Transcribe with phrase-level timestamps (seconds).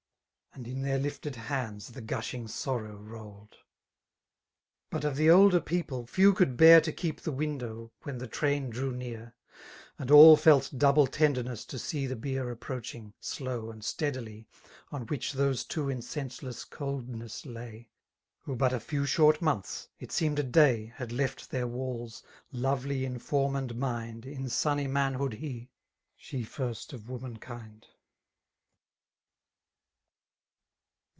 [0.53, 3.53] And in their tiited hands the gushing sorrow foltod.
[4.89, 8.91] But of the older people^ few could bear To'keep the windbw> when the train drew
[8.91, 14.45] near; Ill And all felt double tenderness to see The bier approaching, slow and steadily^
[14.91, 17.89] ''On whieh those two in senseless coldness lay,
[18.41, 23.05] Who but a few short months— it seemed a day, Had left their walls^ lovely
[23.05, 24.25] in form and mind.
[24.25, 25.69] In sunny manhood he^—
[26.17, 27.87] she first of womankind.